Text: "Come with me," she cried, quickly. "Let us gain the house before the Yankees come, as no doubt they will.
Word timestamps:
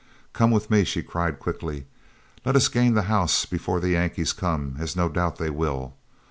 "Come 0.33 0.49
with 0.49 0.71
me," 0.71 0.83
she 0.83 1.03
cried, 1.03 1.37
quickly. 1.37 1.85
"Let 2.43 2.55
us 2.55 2.69
gain 2.69 2.95
the 2.95 3.03
house 3.03 3.45
before 3.45 3.79
the 3.79 3.89
Yankees 3.89 4.33
come, 4.33 4.77
as 4.79 4.95
no 4.95 5.07
doubt 5.09 5.35
they 5.37 5.51
will. 5.51 5.93